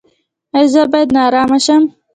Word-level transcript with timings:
ایا 0.57 0.71
زه 0.73 0.81
باید 0.91 1.09
نارامه 1.15 1.59
شم؟ 1.65 1.81